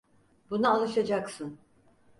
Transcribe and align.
Buna 0.49 0.69
alışacaksın. 0.69 1.59